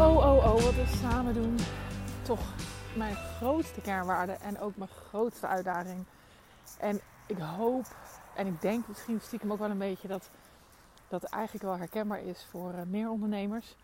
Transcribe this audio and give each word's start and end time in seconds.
Oh, 0.00 0.16
oh, 0.16 0.44
oh, 0.44 0.62
wat 0.62 0.74
we 0.74 0.98
samen 1.02 1.34
doen 1.34 1.58
toch 2.22 2.40
mijn 2.96 3.14
grootste 3.14 3.80
kernwaarde 3.80 4.32
en 4.32 4.60
ook 4.60 4.76
mijn 4.76 4.90
grootste 4.90 5.46
uitdaging. 5.46 6.04
En 6.78 7.00
ik 7.26 7.38
hoop 7.38 7.84
en 8.34 8.46
ik 8.46 8.60
denk 8.60 8.88
misschien 8.88 9.20
stiekem 9.20 9.52
ook 9.52 9.58
wel 9.58 9.70
een 9.70 9.78
beetje 9.78 10.08
dat 10.08 10.30
dat 11.08 11.24
eigenlijk 11.24 11.64
wel 11.64 11.76
herkenbaar 11.76 12.22
is 12.22 12.46
voor 12.50 12.72
eh, 12.72 12.82
meer 12.86 13.10
ondernemers. 13.10 13.76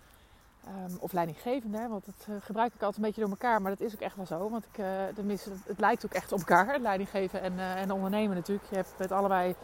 Ehm, 0.65 0.97
of 1.01 1.13
leidinggevenden, 1.13 1.91
want 1.91 2.05
dat 2.05 2.27
eh, 2.29 2.35
gebruik 2.41 2.75
ik 2.75 2.83
altijd 2.83 2.97
een 2.97 3.03
beetje 3.03 3.21
door 3.21 3.31
elkaar. 3.31 3.63
Maar 3.63 3.77
dat 3.77 3.87
is 3.87 3.95
ook 3.95 4.01
echt 4.01 4.17
wel 4.17 4.27
zo. 4.27 4.51
Want 4.51 4.65
ik, 4.65 4.79
eh, 4.79 5.47
het 5.65 5.81
lijkt 5.81 6.05
ook 6.05 6.13
echt 6.13 6.33
op 6.33 6.39
elkaar, 6.39 6.79
leidinggeven 6.79 7.41
en, 7.41 7.59
en 7.59 7.93
ondernemen 7.93 8.37
natuurlijk. 8.37 8.69
Je 8.69 8.77
hebt 8.77 8.93
het 8.97 9.13
allebei, 9.13 9.55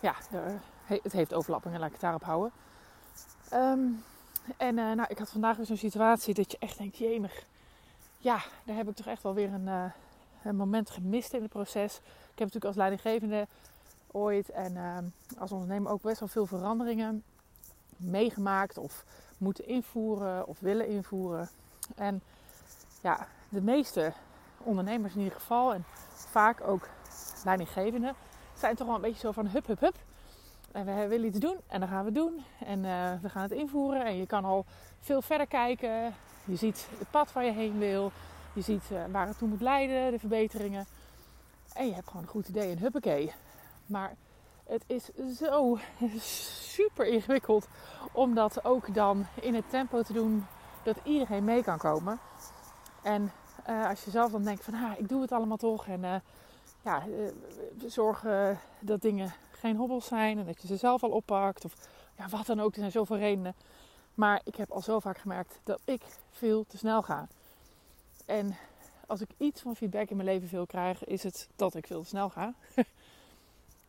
ja, 0.00 0.14
het 0.86 1.12
heeft 1.12 1.34
overlappingen, 1.34 1.78
laat 1.78 1.86
ik 1.86 1.92
het 1.92 2.02
daarop 2.02 2.24
houden. 2.24 2.52
Ehm, 3.48 3.80
en 4.56 4.74
nou, 4.74 5.04
ik 5.08 5.18
had 5.18 5.30
vandaag 5.30 5.56
weer 5.56 5.66
zo'n 5.66 5.76
situatie 5.76 6.34
dat 6.34 6.50
je 6.50 6.58
echt 6.60 6.78
denkt... 6.78 6.96
Jemig, 6.96 7.46
ja, 8.18 8.42
daar 8.64 8.76
heb 8.76 8.88
ik 8.88 8.96
toch 8.96 9.06
echt 9.06 9.22
wel 9.22 9.34
weer 9.34 9.52
een, 9.52 9.92
een 10.42 10.56
moment 10.56 10.90
gemist 10.90 11.32
in 11.32 11.42
het 11.42 11.50
proces. 11.50 11.96
Ik 11.96 12.38
heb 12.38 12.52
natuurlijk 12.52 12.64
als 12.64 12.76
leidinggevende 12.76 13.46
ooit 14.10 14.50
en 14.50 14.76
ehm, 14.76 15.04
als 15.38 15.52
ondernemer 15.52 15.92
ook 15.92 16.02
best 16.02 16.20
wel 16.20 16.28
veel 16.28 16.46
veranderingen 16.46 17.22
meegemaakt 17.96 18.78
of 18.78 19.04
moeten 19.38 19.66
invoeren 19.66 20.46
of 20.46 20.60
willen 20.60 20.88
invoeren. 20.88 21.48
En 21.94 22.22
ja, 23.02 23.26
de 23.48 23.62
meeste 23.62 24.12
ondernemers 24.58 25.14
in 25.14 25.20
ieder 25.20 25.38
geval 25.38 25.74
en 25.74 25.84
vaak 26.14 26.60
ook 26.60 26.88
leidinggevenden 27.44 28.14
zijn 28.54 28.76
toch 28.76 28.86
wel 28.86 28.96
een 28.96 29.02
beetje 29.02 29.20
zo 29.20 29.32
van 29.32 29.46
hup 29.46 29.66
hup 29.66 29.80
hup. 29.80 29.96
En 30.72 30.84
we 30.84 31.08
willen 31.08 31.26
iets 31.26 31.38
doen 31.38 31.56
en 31.66 31.80
dan 31.80 31.88
gaan 31.88 32.04
we 32.04 32.12
doen. 32.12 32.44
En 32.64 32.78
uh, 32.84 33.10
we 33.22 33.28
gaan 33.28 33.42
het 33.42 33.50
invoeren. 33.50 34.04
En 34.04 34.16
je 34.16 34.26
kan 34.26 34.44
al 34.44 34.64
veel 35.00 35.22
verder 35.22 35.46
kijken. 35.46 36.14
Je 36.44 36.56
ziet 36.56 36.88
het 36.98 37.10
pad 37.10 37.32
waar 37.32 37.44
je 37.44 37.52
heen 37.52 37.78
wil. 37.78 38.12
Je 38.52 38.60
ziet 38.60 38.82
uh, 38.92 39.04
waar 39.10 39.26
het 39.26 39.38
toe 39.38 39.48
moet 39.48 39.60
leiden, 39.60 40.10
de 40.10 40.18
verbeteringen. 40.18 40.86
En 41.74 41.86
je 41.86 41.94
hebt 41.94 42.06
gewoon 42.06 42.22
een 42.22 42.28
goed 42.28 42.48
idee 42.48 42.70
en 42.70 42.78
huppakee. 42.78 43.32
Maar 43.86 44.14
het 44.66 44.84
is 44.86 45.10
zo 45.38 45.78
super 46.76 47.06
ingewikkeld 47.06 47.68
om 48.12 48.34
dat 48.34 48.64
ook 48.64 48.94
dan 48.94 49.26
in 49.40 49.54
het 49.54 49.70
tempo 49.70 50.02
te 50.02 50.12
doen 50.12 50.46
dat 50.82 50.96
iedereen 51.04 51.44
mee 51.44 51.62
kan 51.62 51.78
komen. 51.78 52.18
En 53.02 53.32
uh, 53.68 53.88
als 53.88 54.04
je 54.04 54.10
zelf 54.10 54.30
dan 54.30 54.44
denkt 54.44 54.64
van, 54.64 54.74
ik 54.98 55.08
doe 55.08 55.20
het 55.20 55.32
allemaal 55.32 55.56
toch. 55.56 55.86
En 55.86 56.22
ja, 56.82 57.02
uh, 57.06 57.30
zorg 57.86 58.24
dat 58.80 59.02
dingen 59.02 59.32
geen 59.62 59.76
hobbels 59.76 60.06
zijn 60.06 60.38
en 60.38 60.46
dat 60.46 60.60
je 60.62 60.66
ze 60.66 60.76
zelf 60.76 61.02
al 61.02 61.10
oppakt. 61.10 61.64
Of 61.64 61.74
ja, 62.18 62.28
wat 62.28 62.46
dan 62.46 62.60
ook. 62.60 62.72
Er 62.72 62.78
zijn 62.78 62.90
zoveel 62.90 63.16
redenen. 63.16 63.54
Maar 64.14 64.40
ik 64.44 64.54
heb 64.56 64.70
al 64.70 64.80
zo 64.80 64.98
vaak 64.98 65.18
gemerkt 65.18 65.60
dat 65.64 65.80
ik 65.84 66.02
veel 66.30 66.64
te 66.66 66.76
snel 66.76 67.02
ga. 67.02 67.28
En 68.26 68.56
als 69.06 69.20
ik 69.20 69.28
iets 69.36 69.60
van 69.60 69.76
feedback 69.76 70.10
in 70.10 70.16
mijn 70.16 70.28
leven 70.28 70.48
wil 70.48 70.66
krijgen, 70.66 71.06
is 71.06 71.22
het 71.22 71.48
dat 71.56 71.74
ik 71.74 71.86
veel 71.86 72.02
te 72.02 72.08
snel 72.08 72.28
ga. 72.28 72.54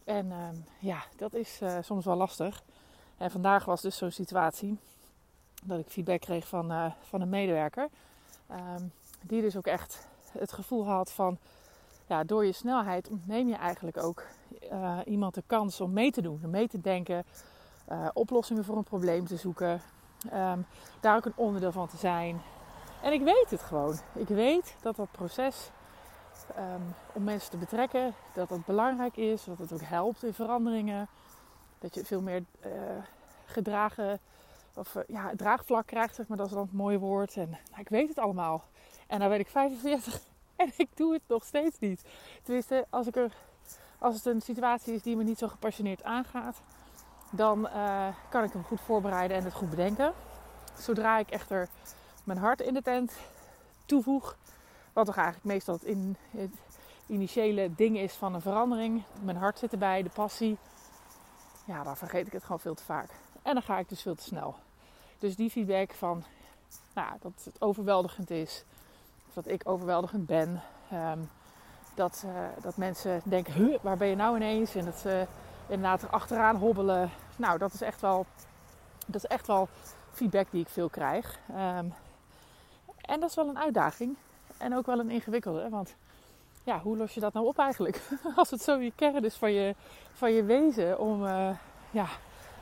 En 0.03 0.31
ehm, 0.31 0.55
ja, 0.79 1.03
dat 1.15 1.33
is 1.33 1.59
uh, 1.61 1.77
soms 1.81 2.05
wel 2.05 2.15
lastig. 2.15 2.63
En 3.17 3.31
vandaag 3.31 3.65
was 3.65 3.81
dus 3.81 3.97
zo'n 3.97 4.11
situatie 4.11 4.77
dat 5.63 5.79
ik 5.79 5.87
feedback 5.87 6.21
kreeg 6.21 6.47
van, 6.47 6.71
uh, 6.71 6.91
van 7.01 7.21
een 7.21 7.29
medewerker. 7.29 7.89
Um, 8.51 8.91
die 9.21 9.41
dus 9.41 9.57
ook 9.57 9.67
echt 9.67 10.07
het 10.31 10.51
gevoel 10.51 10.85
had 10.85 11.11
van, 11.11 11.37
door 12.25 12.45
je 12.45 12.51
snelheid 12.51 13.09
ontneem 13.09 13.47
je 13.47 13.55
eigenlijk 13.55 13.97
ook 13.97 14.23
uh, 14.71 14.97
iemand 15.05 15.33
de 15.33 15.43
kans 15.47 15.81
om 15.81 15.93
mee 15.93 16.11
te 16.11 16.21
doen, 16.21 16.39
om 16.43 16.49
mee 16.49 16.67
te 16.67 16.81
denken, 16.81 17.25
oplossingen 18.13 18.65
voor 18.65 18.77
een 18.77 18.83
probleem 18.83 19.25
te 19.25 19.37
zoeken, 19.37 19.81
um, 20.33 20.65
daar 20.99 21.15
ook 21.15 21.25
een 21.25 21.33
onderdeel 21.35 21.71
van 21.71 21.87
te 21.87 21.97
zijn. 21.97 22.41
En 23.01 23.13
ik 23.13 23.21
weet 23.21 23.49
het 23.49 23.61
gewoon. 23.61 23.97
Ik 24.13 24.27
weet 24.27 24.75
dat 24.81 24.95
dat 24.95 25.11
proces 25.11 25.71
um, 26.57 26.93
om 27.13 27.23
mensen 27.23 27.51
te 27.51 27.57
betrekken. 27.57 28.13
Dat 28.33 28.49
dat 28.49 28.65
belangrijk 28.65 29.17
is, 29.17 29.43
dat 29.43 29.57
het 29.57 29.73
ook 29.73 29.81
helpt 29.81 30.23
in 30.23 30.33
veranderingen. 30.33 31.07
Dat 31.79 31.95
je 31.95 32.05
veel 32.05 32.21
meer 32.21 32.43
uh, 32.65 32.71
gedragen, 33.45 34.19
of 34.75 34.97
ja, 35.07 35.31
draagvlak 35.35 35.85
krijgt, 35.85 36.15
zeg 36.15 36.27
maar, 36.27 36.37
dat 36.37 36.45
is 36.45 36.53
dan 36.53 36.61
het 36.61 36.73
mooie 36.73 36.99
woord. 36.99 37.37
En 37.37 37.49
nou, 37.49 37.81
ik 37.81 37.89
weet 37.89 38.07
het 38.07 38.19
allemaal. 38.19 38.63
En 39.07 39.19
dan 39.19 39.29
ben 39.29 39.39
ik 39.39 39.47
45 39.47 40.21
en 40.63 40.71
ik 40.77 40.89
doe 40.93 41.13
het 41.13 41.21
nog 41.27 41.43
steeds 41.43 41.79
niet. 41.79 42.03
Tenminste, 42.43 42.85
als, 42.89 43.07
ik 43.07 43.15
er, 43.15 43.31
als 43.97 44.15
het 44.15 44.25
een 44.25 44.41
situatie 44.41 44.93
is 44.93 45.01
die 45.01 45.15
me 45.15 45.23
niet 45.23 45.37
zo 45.37 45.47
gepassioneerd 45.47 46.03
aangaat, 46.03 46.61
dan 47.31 47.65
uh, 47.65 48.07
kan 48.29 48.43
ik 48.43 48.53
hem 48.53 48.63
goed 48.63 48.81
voorbereiden 48.81 49.37
en 49.37 49.43
het 49.43 49.53
goed 49.53 49.69
bedenken. 49.69 50.13
Zodra 50.77 51.17
ik 51.17 51.29
echter 51.29 51.67
mijn 52.23 52.39
hart 52.39 52.61
in 52.61 52.73
de 52.73 52.81
tent 52.81 53.13
toevoeg, 53.85 54.37
wat 54.93 55.05
toch 55.05 55.15
eigenlijk 55.15 55.45
meestal 55.45 55.73
het, 55.73 55.83
in, 55.83 56.15
het 56.31 56.55
initiële 57.05 57.75
ding 57.75 57.97
is 57.97 58.13
van 58.13 58.33
een 58.33 58.41
verandering. 58.41 59.03
Mijn 59.21 59.37
hart 59.37 59.59
zit 59.59 59.71
erbij, 59.71 60.03
de 60.03 60.09
passie. 60.09 60.57
Ja, 61.65 61.83
dan 61.83 61.97
vergeet 61.97 62.27
ik 62.27 62.33
het 62.33 62.43
gewoon 62.43 62.59
veel 62.59 62.73
te 62.73 62.83
vaak. 62.83 63.09
En 63.41 63.53
dan 63.53 63.63
ga 63.63 63.79
ik 63.79 63.89
dus 63.89 64.01
veel 64.01 64.15
te 64.15 64.23
snel. 64.23 64.55
Dus 65.19 65.35
die 65.35 65.49
feedback 65.49 65.93
van 65.93 66.23
nou, 66.93 67.17
dat 67.21 67.31
het 67.43 67.61
overweldigend 67.61 68.29
is. 68.29 68.63
Dat 69.33 69.47
ik 69.47 69.61
overweldigend 69.63 70.25
ben. 70.25 70.61
Um, 70.93 71.29
dat, 71.95 72.23
uh, 72.25 72.31
dat 72.61 72.77
mensen 72.77 73.21
denken, 73.23 73.79
waar 73.81 73.97
ben 73.97 74.07
je 74.07 74.15
nou 74.15 74.35
ineens? 74.35 74.75
En 74.75 74.85
dat 74.85 74.97
ze 74.97 75.27
inderdaad 75.67 76.01
er 76.01 76.09
achteraan 76.09 76.55
hobbelen. 76.55 77.09
Nou, 77.35 77.57
dat 77.57 77.73
is 77.73 77.81
echt 77.81 78.01
wel, 78.01 78.25
dat 79.05 79.23
is 79.23 79.29
echt 79.29 79.47
wel 79.47 79.67
feedback 80.11 80.47
die 80.51 80.61
ik 80.61 80.69
veel 80.69 80.89
krijg. 80.89 81.39
Um, 81.49 81.93
en 83.01 83.19
dat 83.19 83.29
is 83.29 83.35
wel 83.35 83.47
een 83.47 83.59
uitdaging. 83.59 84.15
En 84.57 84.75
ook 84.75 84.85
wel 84.85 84.99
een 84.99 85.09
ingewikkelde. 85.09 85.69
Want 85.69 85.95
ja, 86.63 86.79
hoe 86.79 86.97
los 86.97 87.13
je 87.13 87.19
dat 87.19 87.33
nou 87.33 87.45
op 87.45 87.57
eigenlijk? 87.57 88.01
Als 88.35 88.49
het 88.49 88.61
zo 88.61 88.75
je 88.75 88.91
kern 88.95 89.25
is 89.25 89.35
van 89.35 89.51
je, 89.51 89.75
van 90.13 90.31
je 90.31 90.43
wezen. 90.43 90.99
Om 90.99 91.23
uh, 91.23 91.49
ja, 91.91 92.07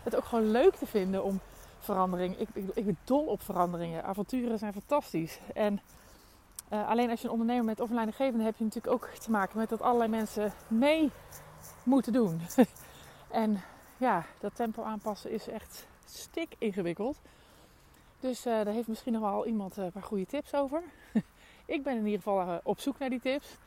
het 0.04 0.16
ook 0.16 0.26
gewoon 0.26 0.52
leuk 0.52 0.76
te 0.76 0.86
vinden 0.86 1.24
om 1.24 1.40
verandering. 1.80 2.38
Ik, 2.38 2.48
ik, 2.54 2.66
ik 2.74 2.86
ben 2.86 2.98
dol 3.04 3.26
op 3.26 3.42
veranderingen. 3.42 4.04
Avonturen 4.04 4.60
zijn 4.60 4.74
fantastisch. 4.74 5.40
En 5.54 5.81
uh, 6.74 6.90
alleen 6.90 7.09
als 7.09 7.22
je 7.22 7.26
een 7.28 7.34
ondernemer 7.34 7.66
met 7.66 7.80
of 7.80 7.90
een 7.90 8.14
geven 8.14 8.40
heb 8.40 8.58
je 8.58 8.64
natuurlijk 8.64 8.94
ook 8.94 9.08
te 9.08 9.32
maken 9.32 9.58
met 9.58 9.70
dat 9.70 9.82
allerlei 9.82 10.09
mensen 10.09 10.54
mee 10.68 11.12
moeten 11.84 12.14
doen. 12.14 12.42
en 13.30 13.62
ja, 13.98 14.26
dat 14.40 14.56
tempo 14.56 14.84
aanpassen 14.84 15.31
is 15.31 15.48
echt 15.48 15.88
stik 16.06 16.56
ingewikkeld. 16.58 17.18
Dus 18.20 18.46
uh, 18.46 18.54
daar 18.54 18.74
heeft 18.74 18.88
misschien 18.88 19.14
nog 19.14 19.22
wel 19.22 19.46
iemand 19.46 19.78
een 19.78 19.92
paar 19.92 20.04
goede 20.04 20.26
tips 20.26 20.54
over. 20.54 20.81
ik 21.66 21.84
ben 21.84 21.98
in 21.98 22.06
ieder 22.06 22.22
geval 22.22 22.60
op 22.64 22.80
zoek 22.80 23.00
naar 23.00 23.10
die 23.10 23.20
tips. 23.20 23.58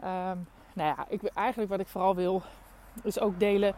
Um, 0.00 0.48
nou 0.72 0.96
ja, 0.96 1.06
ik, 1.08 1.24
eigenlijk 1.24 1.70
wat 1.70 1.80
ik 1.80 1.86
vooral 1.86 2.14
wil, 2.14 2.42
is 3.02 3.18
ook 3.18 3.38
delen 3.38 3.74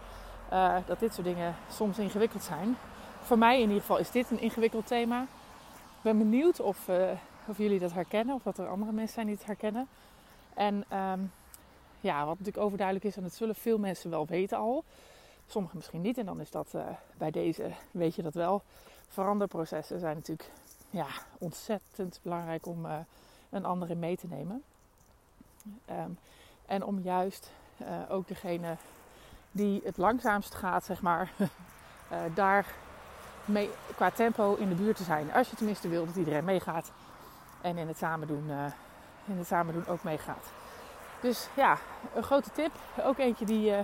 dat 0.86 1.00
dit 1.00 1.14
soort 1.14 1.26
dingen 1.26 1.54
soms 1.70 1.98
ingewikkeld 1.98 2.42
zijn. 2.42 2.76
Voor 3.20 3.38
mij 3.38 3.56
in 3.56 3.68
ieder 3.68 3.80
geval 3.80 3.98
is 3.98 4.10
dit 4.10 4.30
een 4.30 4.40
ingewikkeld 4.40 4.86
thema. 4.86 5.22
Ik 5.72 6.02
ben 6.02 6.18
benieuwd 6.18 6.60
of, 6.60 6.88
of 7.48 7.58
jullie 7.58 7.78
dat 7.78 7.92
herkennen, 7.92 8.34
of 8.34 8.42
dat 8.42 8.58
er 8.58 8.68
andere 8.68 8.92
mensen 8.92 9.14
zijn 9.14 9.26
die 9.26 9.34
het 9.34 9.46
herkennen. 9.46 9.88
En 10.54 10.98
um, 10.98 11.32
ja, 12.00 12.18
wat 12.18 12.38
natuurlijk 12.38 12.64
overduidelijk 12.64 13.06
is, 13.06 13.16
en 13.16 13.22
dat 13.22 13.34
zullen 13.34 13.54
veel 13.54 13.78
mensen 13.78 14.10
wel 14.10 14.26
weten 14.26 14.58
al. 14.58 14.84
Sommigen 15.46 15.76
misschien 15.76 16.00
niet, 16.00 16.18
en 16.18 16.26
dan 16.26 16.40
is 16.40 16.50
dat 16.50 16.74
bij 17.16 17.30
deze, 17.30 17.70
weet 17.90 18.14
je 18.14 18.22
dat 18.22 18.34
wel. 18.34 18.62
Veranderprocessen 19.08 20.00
zijn 20.00 20.16
natuurlijk 20.16 20.50
ja, 20.90 21.06
ontzettend 21.38 22.20
belangrijk 22.22 22.66
om 22.66 22.86
een 23.50 23.64
andere 23.64 23.94
mee 23.94 24.16
te 24.16 24.26
nemen. 24.26 24.62
Um, 25.90 26.18
en 26.66 26.84
om 26.84 27.00
juist 27.00 27.52
uh, 27.82 27.86
ook 28.08 28.28
degene 28.28 28.76
die 29.52 29.80
het 29.84 29.96
langzaamst 29.96 30.54
gaat, 30.54 30.84
zeg 30.84 31.02
maar, 31.02 31.32
daar 32.34 32.74
mee, 33.44 33.70
qua 33.94 34.10
tempo 34.10 34.54
in 34.54 34.68
de 34.68 34.74
buurt 34.74 34.96
te 34.96 35.02
zijn. 35.02 35.32
Als 35.32 35.50
je 35.50 35.56
tenminste 35.56 35.88
wil 35.88 36.06
dat 36.06 36.16
iedereen 36.16 36.44
meegaat 36.44 36.92
en 37.60 37.78
in 37.78 37.88
het 37.88 37.98
samen 37.98 38.26
doen, 38.26 38.48
het 39.24 39.46
samen 39.46 39.74
doen 39.74 39.86
ook 39.86 40.02
meegaat. 40.02 40.46
Dus 41.20 41.48
ja, 41.56 41.78
een 42.14 42.22
grote 42.22 42.50
tip. 42.50 42.72
Ook 43.02 43.18
eentje 43.18 43.44
die, 43.44 43.74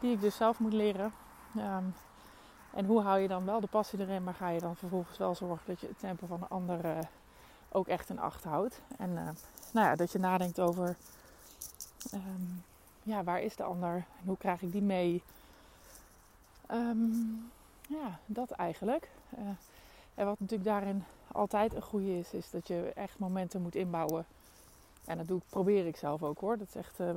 die 0.00 0.12
ik 0.12 0.20
dus 0.20 0.36
zelf 0.36 0.58
moet 0.58 0.72
leren. 0.72 1.12
Um, 1.56 1.94
en 2.70 2.84
hoe 2.84 3.02
hou 3.02 3.20
je 3.20 3.28
dan 3.28 3.44
wel 3.44 3.60
de 3.60 3.66
passie 3.66 4.00
erin, 4.00 4.24
maar 4.24 4.34
ga 4.34 4.48
je 4.48 4.60
dan 4.60 4.76
vervolgens 4.76 5.18
wel 5.18 5.34
zorgen 5.34 5.66
dat 5.66 5.80
je 5.80 5.86
het 5.86 5.98
tempo 5.98 6.26
van 6.26 6.40
de 6.40 6.46
ander 6.48 7.08
ook 7.68 7.88
echt 7.88 8.10
in 8.10 8.18
acht 8.18 8.44
houdt. 8.44 8.80
En 8.98 9.14
nou 9.72 9.86
ja, 9.86 9.96
dat 9.96 10.12
je 10.12 10.18
nadenkt 10.18 10.60
over 10.60 10.96
um, 12.14 12.64
ja, 13.02 13.24
waar 13.24 13.40
is 13.40 13.56
de 13.56 13.62
ander 13.62 13.94
en 13.94 14.26
hoe 14.26 14.36
krijg 14.36 14.62
ik 14.62 14.72
die 14.72 14.82
mee. 14.82 15.22
Um, 16.70 17.50
ja, 17.88 18.18
dat 18.26 18.50
eigenlijk. 18.50 19.08
En 20.14 20.26
wat 20.26 20.40
natuurlijk 20.40 20.68
daarin 20.68 21.04
altijd 21.32 21.74
een 21.74 21.82
goede 21.82 22.18
is, 22.18 22.32
is 22.32 22.50
dat 22.50 22.68
je 22.68 22.92
echt 22.94 23.18
momenten 23.18 23.62
moet 23.62 23.74
inbouwen. 23.74 24.26
En 25.04 25.16
dat 25.16 25.28
doe 25.28 25.38
ik, 25.38 25.44
probeer 25.48 25.86
ik 25.86 25.96
zelf 25.96 26.22
ook 26.22 26.38
hoor. 26.38 26.58
Dat 26.58 26.68
is 26.68 26.74
echt 26.74 27.00
uh, 27.00 27.10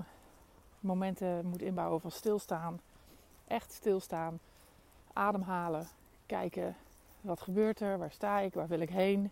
momenten 0.79 1.45
moet 1.45 1.61
inbouwen 1.61 2.01
van 2.01 2.11
stilstaan. 2.11 2.79
Echt 3.47 3.71
stilstaan. 3.71 4.39
Ademhalen. 5.13 5.87
Kijken 6.25 6.75
wat 7.21 7.41
gebeurt 7.41 7.79
er, 7.79 7.97
waar 7.97 8.11
sta 8.11 8.39
ik, 8.39 8.53
waar 8.53 8.67
wil 8.67 8.79
ik 8.79 8.89
heen 8.89 9.31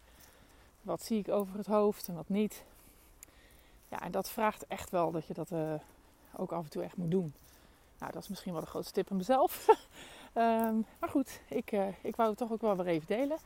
wat 0.83 1.04
zie 1.04 1.19
ik 1.19 1.30
over 1.30 1.57
het 1.57 1.66
hoofd 1.66 2.07
en 2.07 2.16
wat 2.16 2.30
niet. 2.30 2.63
Ja, 3.89 4.01
en 4.01 4.12
dat 4.12 4.30
vraagt 4.30 4.68
echt 4.68 4.89
wel 4.89 5.12
dat 5.12 5.25
je 5.25 5.33
dat 5.33 5.51
uh, 5.51 5.74
ook 6.36 6.51
af 6.51 6.63
en 6.63 6.69
toe 6.69 6.83
echt 6.83 6.98
moet 6.98 7.12
doen. 7.12 7.33
Nou, 8.00 8.12
dat 8.12 8.21
is 8.21 8.30
misschien 8.30 8.51
wel 8.51 8.62
de 8.62 8.68
grootste 8.68 8.94
tip 8.94 9.12
aan 9.12 9.18
mezelf. 9.18 9.66
um, 10.38 10.85
maar 11.00 11.09
goed, 11.09 11.39
ik, 11.47 11.71
uh, 11.71 11.88
ik 12.01 12.15
wou 12.15 12.30
het 12.30 12.38
toch 12.38 12.51
ook 12.51 12.62
wel 12.62 12.75
weer 12.75 12.88
even 12.88 13.07
delen. 13.07 13.38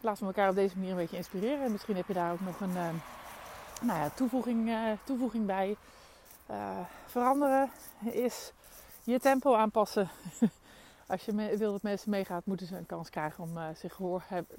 Laten 0.00 0.20
we 0.20 0.26
elkaar 0.26 0.48
op 0.48 0.54
deze 0.54 0.76
manier 0.76 0.90
een 0.90 0.96
beetje 0.96 1.16
inspireren. 1.16 1.64
En 1.64 1.72
misschien 1.72 1.96
heb 1.96 2.06
je 2.06 2.14
daar 2.14 2.32
ook 2.32 2.40
nog 2.40 2.60
een 2.60 2.70
uh, 2.70 2.88
nou 3.80 3.98
ja, 3.98 4.08
toevoeging, 4.08 4.70
toevoeging 5.04 5.46
bij. 5.46 5.76
veranderen 7.06 7.70
is 8.00 8.52
je 9.02 9.20
tempo 9.20 9.54
aanpassen. 9.54 10.08
Als 11.06 11.24
je 11.24 11.56
wil 11.56 11.72
dat 11.72 11.82
mensen 11.82 12.10
meegaan, 12.10 12.42
moeten 12.44 12.66
ze 12.66 12.76
een 12.76 12.86
kans 12.86 13.10
krijgen 13.10 13.44
om 13.44 13.58
zich 13.74 14.00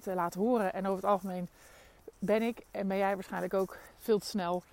te 0.01 0.13
laten 0.13 0.39
horen. 0.39 0.73
En 0.73 0.85
over 0.85 1.01
het 1.01 1.11
algemeen 1.11 1.47
ben 2.19 2.41
ik 2.41 2.65
en 2.71 2.87
ben 2.87 2.97
jij 2.97 3.13
waarschijnlijk 3.13 3.53
ook 3.53 3.77
veel 3.97 4.19
te 4.19 4.25
snel. 4.25 4.63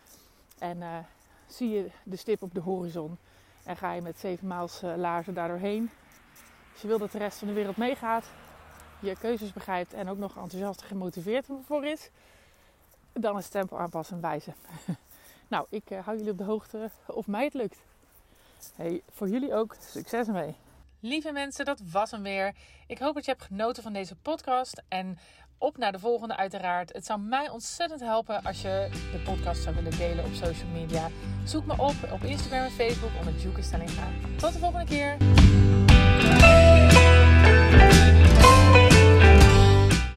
En 0.58 1.06
zie 1.46 1.70
je 1.70 1.90
de 2.02 2.16
stip 2.16 2.42
op 2.42 2.54
de 2.54 2.60
horizon 2.60 3.16
en 3.64 3.76
ga 3.76 3.92
je 3.92 4.02
met 4.02 4.18
zeven 4.18 4.46
maals 4.46 4.80
laarzen 4.80 5.34
daardoorheen. 5.34 5.90
Als 6.76 6.84
je 6.84 6.90
wil 6.90 7.00
dat 7.00 7.12
de 7.12 7.18
rest 7.18 7.38
van 7.38 7.48
de 7.48 7.54
wereld 7.54 7.76
meegaat, 7.76 8.24
je 9.00 9.16
keuzes 9.18 9.52
begrijpt 9.52 9.92
en 9.92 10.08
ook 10.08 10.18
nog 10.18 10.36
enthousiast 10.36 10.80
en 10.80 10.86
gemotiveerd 10.86 11.46
voor 11.66 11.84
is, 11.84 12.10
dan 13.12 13.38
is 13.38 13.48
tempo 13.48 13.76
aanpassen 13.76 14.20
wijze. 14.20 14.52
nou, 15.48 15.66
ik 15.70 15.90
uh, 15.90 16.04
hou 16.04 16.16
jullie 16.16 16.32
op 16.32 16.38
de 16.38 16.44
hoogte 16.44 16.90
of 17.06 17.26
mij 17.26 17.44
het 17.44 17.54
lukt. 17.54 17.76
Hey, 18.74 19.02
voor 19.10 19.28
jullie 19.28 19.54
ook 19.54 19.76
succes 19.80 20.26
ermee. 20.26 20.54
Lieve 21.00 21.32
mensen, 21.32 21.64
dat 21.64 21.80
was 21.92 22.10
hem 22.10 22.22
weer. 22.22 22.54
Ik 22.86 22.98
hoop 22.98 23.14
dat 23.14 23.24
je 23.24 23.30
hebt 23.30 23.44
genoten 23.44 23.82
van 23.82 23.92
deze 23.92 24.14
podcast. 24.14 24.82
En 24.88 25.18
op 25.58 25.76
naar 25.76 25.92
de 25.92 25.98
volgende 25.98 26.36
uiteraard. 26.36 26.92
Het 26.92 27.06
zou 27.06 27.20
mij 27.20 27.48
ontzettend 27.48 28.00
helpen 28.00 28.42
als 28.42 28.62
je 28.62 28.88
de 29.12 29.18
podcast 29.18 29.62
zou 29.62 29.74
willen 29.74 29.98
delen 29.98 30.24
op 30.24 30.32
social 30.32 30.68
media. 30.68 31.08
Zoek 31.44 31.66
me 31.66 31.72
op 31.72 31.94
op 32.12 32.22
Instagram 32.22 32.64
en 32.64 32.70
Facebook 32.70 33.10
onder 33.18 33.34
Juke 33.34 33.62
Stellinga. 33.62 34.08
Tot 34.36 34.52
de 34.52 34.58
volgende 34.58 34.86
keer. 34.86 35.16